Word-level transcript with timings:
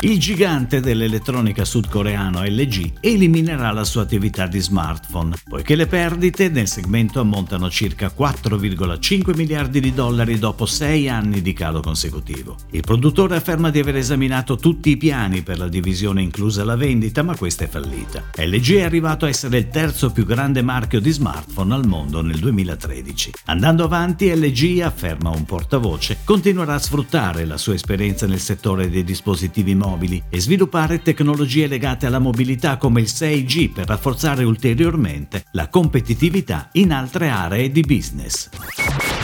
Il 0.00 0.18
gigante 0.18 0.80
dell'elettronica 0.80 1.64
sudcoreano 1.64 2.42
LG 2.42 2.98
eliminerà 3.00 3.70
la 3.70 3.84
sua 3.84 4.02
attività 4.02 4.46
di 4.46 4.60
smartphone, 4.60 5.36
poiché 5.48 5.76
le 5.76 5.86
perdite 5.86 6.50
nel 6.50 6.68
segmento 6.68 7.20
ammontano 7.20 7.70
circa 7.70 8.12
4,5 8.14 9.34
miliardi 9.34 9.80
di 9.80 9.94
dollari 9.94 10.38
dopo 10.38 10.66
sei 10.66 11.08
anni 11.08 11.40
di 11.40 11.54
calo 11.54 11.80
consecutivo. 11.80 12.56
Il 12.72 12.82
produttore 12.82 13.36
afferma 13.36 13.70
di 13.70 13.78
aver 13.78 13.96
esaminato 13.96 14.56
tutti 14.56 14.90
i 14.90 14.98
piani 14.98 15.42
per 15.42 15.58
la 15.58 15.68
divisione 15.68 16.20
inclusa 16.20 16.64
la 16.64 16.76
vendita, 16.76 17.22
ma 17.22 17.36
questa 17.36 17.64
è 17.64 17.68
fallita. 17.68 18.24
LG 18.36 18.74
è 18.74 18.82
arrivato 18.82 19.24
a 19.24 19.28
essere 19.28 19.56
il 19.56 19.68
terzo 19.68 20.10
più 20.10 20.26
grande 20.26 20.60
marchio 20.60 21.00
di 21.00 21.12
smartphone 21.12 21.72
al 21.72 21.86
mondo 21.86 22.20
nel 22.20 22.38
2013. 22.40 23.30
Andando 23.46 23.84
avanti, 23.84 24.28
LG, 24.34 24.80
afferma 24.82 25.30
un 25.30 25.44
portavoce, 25.44 26.18
continuerà 26.24 26.74
a 26.74 26.78
sfruttare 26.78 27.46
la 27.46 27.56
sua 27.56 27.72
esperienza 27.74 28.26
nel 28.26 28.40
settore 28.40 28.90
dei 28.90 29.04
dispositivi 29.04 29.74
mobili 29.74 29.83
mobili 29.84 30.22
e 30.28 30.40
sviluppare 30.40 31.02
tecnologie 31.02 31.66
legate 31.66 32.06
alla 32.06 32.18
mobilità 32.18 32.76
come 32.76 33.00
il 33.00 33.08
6G 33.10 33.72
per 33.72 33.86
rafforzare 33.86 34.44
ulteriormente 34.44 35.44
la 35.52 35.68
competitività 35.68 36.68
in 36.72 36.92
altre 36.92 37.28
aree 37.28 37.70
di 37.70 37.82
business. 37.82 38.48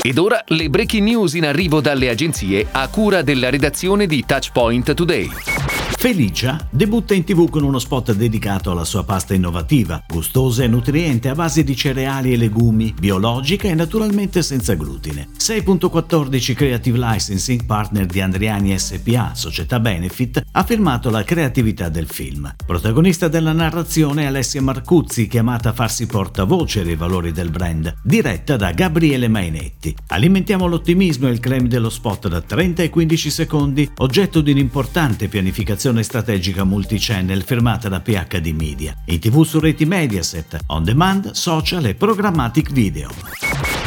Ed 0.02 0.18
ora 0.18 0.42
le 0.46 0.70
breaking 0.70 1.06
news 1.06 1.34
in 1.34 1.44
arrivo 1.44 1.80
dalle 1.80 2.08
agenzie 2.08 2.66
a 2.70 2.88
cura 2.88 3.22
della 3.22 3.50
redazione 3.50 4.06
di 4.06 4.24
Touchpoint 4.24 4.94
Today. 4.94 5.79
Felicia 5.96 6.66
debutta 6.70 7.12
in 7.12 7.24
tv 7.24 7.50
con 7.50 7.62
uno 7.62 7.78
spot 7.78 8.14
dedicato 8.14 8.70
alla 8.70 8.84
sua 8.84 9.04
pasta 9.04 9.34
innovativa, 9.34 10.02
gustosa 10.08 10.62
e 10.62 10.66
nutriente 10.66 11.28
a 11.28 11.34
base 11.34 11.62
di 11.62 11.76
cereali 11.76 12.32
e 12.32 12.36
legumi, 12.38 12.94
biologica 12.98 13.68
e 13.68 13.74
naturalmente 13.74 14.42
senza 14.42 14.74
glutine. 14.74 15.28
6.14 15.38 16.54
Creative 16.54 16.98
Licensing, 16.98 17.66
partner 17.66 18.06
di 18.06 18.20
Andriani 18.20 18.78
SPA, 18.78 19.32
società 19.34 19.78
Benefit, 19.78 20.42
ha 20.52 20.64
firmato 20.64 21.10
la 21.10 21.22
creatività 21.22 21.90
del 21.90 22.06
film. 22.06 22.54
Protagonista 22.64 23.28
della 23.28 23.52
narrazione 23.52 24.22
è 24.22 24.26
Alessia 24.26 24.62
Marcuzzi, 24.62 25.26
chiamata 25.26 25.70
a 25.70 25.74
farsi 25.74 26.06
portavoce 26.06 26.82
dei 26.82 26.96
valori 26.96 27.32
del 27.32 27.50
brand, 27.50 27.94
diretta 28.02 28.56
da 28.56 28.72
Gabriele 28.72 29.28
Mainetti. 29.28 29.94
Alimentiamo 30.08 30.66
l'ottimismo 30.66 31.28
e 31.28 31.32
il 31.32 31.40
claim 31.40 31.66
dello 31.66 31.90
spot 31.90 32.28
da 32.28 32.40
30 32.40 32.84
e 32.84 32.88
15 32.88 33.30
secondi, 33.30 33.90
oggetto 33.98 34.40
di 34.40 34.52
un'importante 34.52 35.28
pianificazione 35.28 35.79
produzione 35.80 36.02
strategica 36.02 36.64
multichannel 36.64 37.42
firmata 37.42 37.88
da 37.88 38.00
PHD 38.00 38.48
Media, 38.48 38.94
in 39.06 39.18
tv 39.18 39.40
su 39.44 39.58
reti 39.58 39.86
Mediaset, 39.86 40.58
on 40.66 40.84
demand, 40.84 41.30
social 41.30 41.86
e 41.86 41.94
programmatic 41.94 42.70
video. 42.70 43.39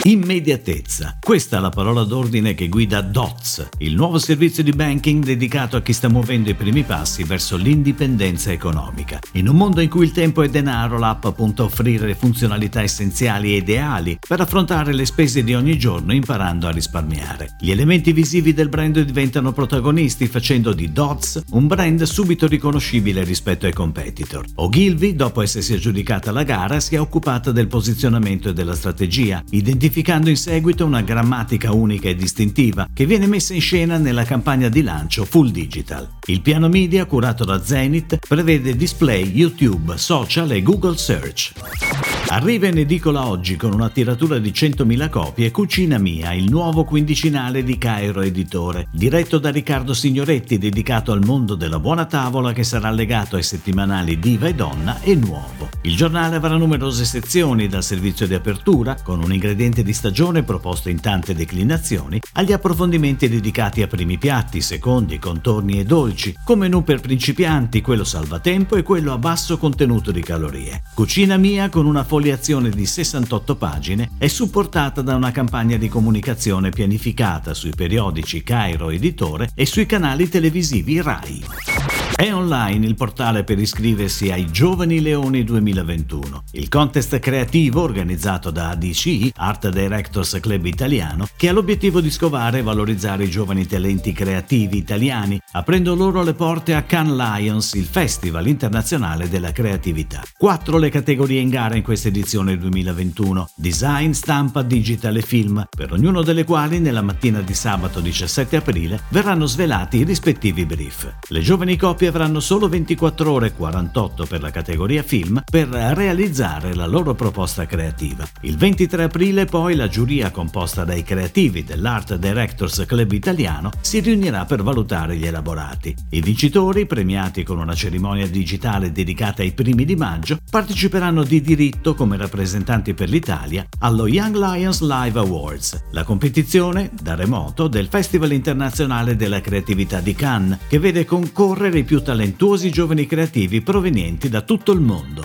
Immediatezza. 0.06 1.18
Questa 1.22 1.56
è 1.56 1.60
la 1.62 1.70
parola 1.70 2.04
d'ordine 2.04 2.54
che 2.56 2.68
guida 2.68 3.00
DOTS, 3.00 3.70
il 3.78 3.96
nuovo 3.96 4.20
servizio 4.20 4.62
di 4.62 4.72
banking 4.72 5.24
dedicato 5.24 5.78
a 5.78 5.82
chi 5.82 5.94
sta 5.94 6.10
muovendo 6.10 6.50
i 6.50 6.56
primi 6.56 6.84
passi 6.84 7.24
verso 7.24 7.56
l'indipendenza 7.56 8.52
economica. 8.52 9.20
In 9.34 9.48
un 9.48 9.56
mondo 9.56 9.80
in 9.80 9.88
cui 9.88 10.04
il 10.04 10.12
tempo 10.12 10.42
è 10.42 10.50
denaro, 10.50 10.98
l'app 10.98 11.26
punta 11.30 11.62
a 11.62 11.68
offrire 11.68 12.16
funzionalità 12.16 12.82
essenziali 12.82 13.54
e 13.54 13.58
ideali 13.60 14.20
per 14.28 14.42
affrontare 14.42 14.94
le 14.94 15.06
spese 15.06 15.42
di 15.42 15.56
ogni 15.56 15.78
giorno 15.80 16.14
imparando 16.14 16.68
a 16.68 16.72
risparmiare. 16.72 17.56
Gli 17.58 17.72
elementi 17.72 18.12
visivi 18.12 18.54
del 18.54 18.68
brand 18.68 19.00
diventano 19.00 19.54
protagonisti 19.54 20.28
facendo 20.28 20.74
di 20.74 20.92
DOTS 20.92 21.44
un 21.52 21.66
brand 21.66 22.04
subito 22.04 22.48
riconoscibile 22.48 23.24
rispetto 23.24 23.68
ai 23.68 23.74
competitor. 23.74 24.44
Ogilvy, 24.56 25.16
dopo 25.16 25.42
essersi 25.42 25.72
aggiudicata 25.72 26.34
la 26.34 26.44
gara, 26.44 26.82
si 26.82 26.96
è 26.96 27.00
occupata 27.00 27.54
del 27.54 27.68
posizionamento 27.68 28.50
e 28.50 28.54
della 28.54 28.76
strategia, 28.76 29.42
identificando 29.52 29.92
identificando 29.94 30.30
in 30.30 30.38
seguito 30.38 30.86
una 30.86 31.02
grammatica 31.02 31.72
unica 31.72 32.10
e 32.10 32.16
distintiva 32.16 32.88
che 32.92 33.06
viene 33.06 33.28
messa 33.28 33.54
in 33.54 33.62
scena 33.62 33.98
nella 34.00 34.24
campagna 34.24 34.68
di 34.68 34.82
lancio 34.82 35.24
Full 35.24 35.52
Digital. 35.52 36.10
Il 36.26 36.42
piano 36.42 36.68
media 36.68 37.06
curato 37.06 37.46
da 37.46 37.64
Zenith 37.64 38.18
prevede 38.28 38.76
display, 38.76 39.30
YouTube, 39.30 39.96
social 39.98 40.50
e 40.52 40.64
Google 40.64 40.98
Search. 40.98 42.23
Arriva 42.34 42.66
in 42.66 42.80
edicola 42.80 43.28
oggi 43.28 43.56
con 43.56 43.74
una 43.74 43.90
tiratura 43.90 44.40
di 44.40 44.50
100.000 44.50 45.08
copie 45.08 45.52
Cucina 45.52 46.00
Mia, 46.00 46.34
il 46.34 46.50
nuovo 46.50 46.84
quindicinale 46.84 47.64
di 47.64 47.78
Cairo 47.78 48.22
Editore, 48.22 48.88
diretto 48.92 49.38
da 49.38 49.52
Riccardo 49.52 49.94
Signoretti, 49.94 50.58
dedicato 50.58 51.12
al 51.12 51.24
mondo 51.24 51.54
della 51.54 51.78
buona 51.78 52.06
tavola 52.06 52.52
che 52.52 52.64
sarà 52.64 52.90
legato 52.90 53.36
ai 53.36 53.44
settimanali 53.44 54.18
Diva 54.18 54.48
e 54.48 54.56
Donna 54.56 55.00
e 55.02 55.14
Nuovo. 55.14 55.70
Il 55.84 55.96
giornale 55.96 56.38
avrà 56.38 56.56
numerose 56.58 57.06
sezioni, 57.06 57.68
dal 57.68 57.84
servizio 57.84 58.26
di 58.26 58.34
apertura, 58.34 58.98
con 59.04 59.22
un 59.22 59.32
ingrediente 59.32 59.84
di 59.84 59.94
stagione 59.94 60.42
proposto 60.42 60.90
in 60.90 61.00
tante 61.00 61.36
declinazioni, 61.36 62.20
agli 62.34 62.52
approfondimenti 62.52 63.30
dedicati 63.30 63.84
a 63.84 63.88
primi 63.88 64.18
piatti, 64.18 64.60
secondi, 64.60 65.20
contorni 65.20 65.80
e 65.80 65.84
dolci, 65.84 66.36
come 66.44 66.68
menù 66.68 66.84
per 66.84 67.00
principianti, 67.00 67.82
quello 67.82 68.04
salvatempo 68.04 68.76
e 68.76 68.82
quello 68.82 69.14
a 69.14 69.20
basso 69.20 69.60
contenuto 69.60 70.12
di 70.12 70.22
calorie. 70.22 70.82
Cucina 70.96 71.38
Mia 71.38 71.70
con 71.70 71.86
una 71.86 72.04
foglia 72.04 72.22
foliazione 72.24 72.70
di 72.70 72.86
68 72.86 73.58
pagine 73.58 74.12
è 74.18 74.28
supportata 74.28 75.02
da 75.02 75.14
una 75.18 75.32
campagna 75.32 75.76
di 75.76 75.90
comunicazione 75.90 76.70
pianificata 76.70 77.54
sui 77.54 77.74
periodici 77.76 78.44
Cairo 78.44 78.92
Editore 78.92 79.50
e 79.54 79.66
sui 79.66 79.86
canali 79.86 80.30
televisivi 80.30 81.02
RAI. 81.02 81.93
È 82.16 82.32
online 82.32 82.86
il 82.86 82.96
portale 82.96 83.44
per 83.44 83.58
iscriversi 83.58 84.32
ai 84.32 84.50
Giovani 84.50 85.02
Leoni 85.02 85.44
2021, 85.44 86.44
il 86.52 86.70
contest 86.70 87.18
creativo 87.18 87.82
organizzato 87.82 88.52
da 88.52 88.70
ADC, 88.70 89.32
Art 89.36 89.68
Directors 89.70 90.38
Club 90.40 90.64
Italiano, 90.66 91.28
che 91.36 91.50
ha 91.50 91.52
l'obiettivo 91.52 92.02
di 92.02 92.12
scovare 92.12 92.60
e 92.60 92.62
valorizzare 92.62 93.24
i 93.24 93.30
giovani 93.30 93.66
talenti 93.66 94.14
creativi 94.14 94.78
italiani, 94.78 95.42
aprendo 95.54 95.96
loro 95.96 96.22
le 96.22 96.36
porte 96.36 96.76
a 96.76 96.84
Cannes 96.84 97.18
Lions, 97.18 97.74
il 97.74 97.86
festival 97.86 98.48
internazionale 98.48 99.28
della 99.28 99.52
creatività. 99.52 100.22
Quattro 100.38 100.78
le 100.78 100.90
categorie 100.90 101.42
in 101.42 101.50
gara 101.50 101.76
in 101.76 101.84
questa 101.84 102.10
edizione 102.10 102.58
2021, 102.58 103.50
design, 103.56 104.12
stampa, 104.12 104.62
digital 104.62 105.18
e 105.18 105.22
film, 105.24 105.66
per 105.76 105.92
ognuno 105.92 106.22
delle 106.22 106.44
quali 106.46 106.80
nella 106.80 107.02
mattina 107.02 107.42
di 107.42 107.56
sabato 107.56 108.00
17 108.00 108.56
aprile 108.56 109.02
verranno 109.10 109.48
svelati 109.48 109.98
i 109.98 110.04
rispettivi 110.04 110.66
brief. 110.66 111.12
Le 111.28 111.42
giovani 111.42 111.76
coppie 111.76 112.03
gruppi 112.04 112.08
avranno 112.08 112.40
solo 112.40 112.68
24 112.68 113.32
ore 113.32 113.48
e 113.48 113.54
48 113.54 114.26
per 114.26 114.42
la 114.42 114.52
categoria 114.52 115.04
film 115.04 115.42
per 115.50 115.68
realizzare 115.68 116.74
la 116.76 116.86
loro 116.86 117.14
proposta 117.14 117.66
creativa. 117.66 118.26
Il 118.42 118.58
23 118.58 119.04
aprile 119.04 119.46
poi 119.46 119.76
la 119.76 119.88
giuria 119.88 120.32
composta 120.32 120.84
dai 120.84 121.04
creativi 121.04 121.64
dell'Art 121.64 122.16
Directors 122.16 122.84
Club 122.86 123.12
italiano 123.12 123.72
si 123.82 124.00
riunirà 124.00 124.46
per 124.46 124.64
valutare 124.64 125.16
gli 125.16 125.26
elaborati. 125.26 125.96
I 126.12 126.22
vincitori, 126.22 126.86
premiati 126.86 127.44
con 127.44 127.60
una 127.60 127.74
cerimonia 127.74 128.28
digitale 128.28 128.92
dedicata 128.92 129.42
ai 129.42 129.52
primi 129.52 129.86
di 129.86 129.96
maggio, 129.96 130.40
parteciperanno 130.50 131.24
di 131.24 131.42
diritto 131.42 131.96
come 131.96 132.18
rappresentanti 132.18 132.94
per 132.94 133.10
l'Italia 133.10 133.66
allo 133.80 134.08
Young 134.08 134.36
Lions 134.36 134.82
Live 134.82 135.20
Awards, 135.20 135.86
la 135.92 136.04
competizione 136.04 136.92
da 137.02 137.16
remoto 137.16 137.68
del 137.68 137.88
Festival 137.88 138.32
internazionale 138.32 139.16
della 139.16 139.42
creatività 139.42 140.00
di 140.00 140.14
Cannes, 140.14 140.60
che 140.68 140.80
vede 140.80 141.06
concorrere 141.06 141.80
i 141.80 141.84
più 141.84 141.93
più 141.94 142.02
talentuosi 142.02 142.72
giovani 142.72 143.06
creativi 143.06 143.62
provenienti 143.62 144.28
da 144.28 144.42
tutto 144.42 144.72
il 144.72 144.80
mondo. 144.80 145.22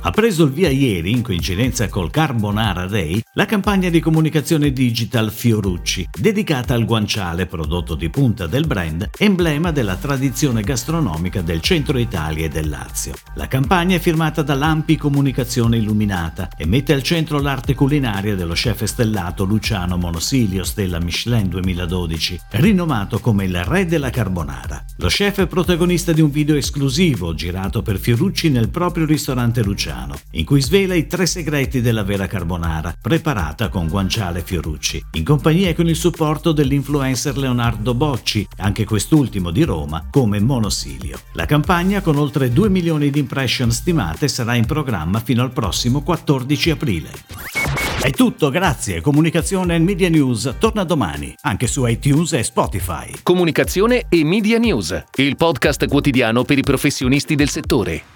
Ha 0.00 0.10
preso 0.12 0.44
il 0.44 0.50
via 0.50 0.70
ieri, 0.70 1.10
in 1.10 1.20
coincidenza 1.20 1.90
col 1.90 2.10
Carbonara 2.10 2.86
Day, 2.86 3.22
la 3.36 3.46
campagna 3.46 3.88
di 3.88 3.98
comunicazione 3.98 4.72
digital 4.72 5.32
Fiorucci, 5.32 6.08
dedicata 6.16 6.74
al 6.74 6.84
guanciale 6.84 7.46
prodotto 7.46 7.96
di 7.96 8.08
punta 8.08 8.46
del 8.46 8.64
brand, 8.64 9.10
emblema 9.18 9.72
della 9.72 9.96
tradizione 9.96 10.62
gastronomica 10.62 11.42
del 11.42 11.60
centro 11.60 11.98
Italia 11.98 12.44
e 12.44 12.48
del 12.48 12.68
Lazio. 12.68 13.14
La 13.34 13.48
campagna 13.48 13.96
è 13.96 13.98
firmata 13.98 14.42
da 14.42 14.54
Lampi 14.54 14.96
Comunicazione 14.96 15.78
Illuminata 15.78 16.48
e 16.56 16.64
mette 16.64 16.92
al 16.92 17.02
centro 17.02 17.40
l'arte 17.40 17.74
culinaria 17.74 18.36
dello 18.36 18.52
chef 18.52 18.84
stellato 18.84 19.42
Luciano 19.42 19.96
Monosilio, 19.96 20.62
stella 20.62 21.00
Michelin 21.00 21.48
2012, 21.48 22.40
rinomato 22.50 23.18
come 23.18 23.46
il 23.46 23.64
re 23.64 23.84
della 23.86 24.10
carbonara. 24.10 24.84
Lo 24.98 25.08
chef 25.08 25.40
è 25.40 25.46
protagonista 25.48 26.12
di 26.12 26.20
un 26.20 26.30
video 26.30 26.54
esclusivo 26.54 27.34
girato 27.34 27.82
per 27.82 27.98
Fiorucci 27.98 28.48
nel 28.48 28.68
proprio 28.68 29.06
ristorante 29.06 29.60
Luciano 29.64 30.14
in 30.30 30.44
cui 30.44 30.62
svela 30.62 30.94
i 30.94 31.08
tre 31.08 31.26
segreti 31.26 31.80
della 31.80 32.04
vera 32.04 32.28
carbonara, 32.28 32.94
preparata 33.00 33.22
con 33.70 33.88
guanciale 33.88 34.42
Fiorucci, 34.42 35.02
in 35.12 35.24
compagnia 35.24 35.70
e 35.70 35.74
con 35.74 35.88
il 35.88 35.96
supporto 35.96 36.52
dell'influencer 36.52 37.38
Leonardo 37.38 37.94
Bocci, 37.94 38.46
anche 38.58 38.84
quest'ultimo 38.84 39.50
di 39.50 39.62
Roma, 39.62 40.06
come 40.10 40.40
monosilio. 40.40 41.18
La 41.32 41.46
campagna, 41.46 42.02
con 42.02 42.16
oltre 42.16 42.52
2 42.52 42.68
milioni 42.68 43.08
di 43.08 43.20
impression 43.20 43.70
stimate, 43.70 44.28
sarà 44.28 44.54
in 44.56 44.66
programma 44.66 45.20
fino 45.20 45.42
al 45.42 45.52
prossimo 45.52 46.02
14 46.02 46.70
aprile. 46.70 47.10
È 48.02 48.10
tutto, 48.10 48.50
grazie. 48.50 49.00
Comunicazione 49.00 49.76
e 49.76 49.78
Media 49.78 50.10
News 50.10 50.56
torna 50.58 50.84
domani, 50.84 51.34
anche 51.40 51.66
su 51.66 51.86
iTunes 51.86 52.34
e 52.34 52.42
Spotify. 52.42 53.10
Comunicazione 53.22 54.04
e 54.10 54.22
Media 54.24 54.58
News, 54.58 55.04
il 55.14 55.36
podcast 55.36 55.88
quotidiano 55.88 56.44
per 56.44 56.58
i 56.58 56.62
professionisti 56.62 57.34
del 57.34 57.48
settore. 57.48 58.13